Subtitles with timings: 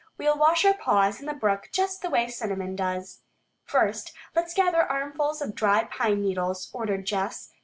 [0.17, 3.21] "We'll wash our paws in the brook just the way Cinnamon does."
[3.65, 7.51] "First, let's gather armfuls of dry pine needles," ordered Jess.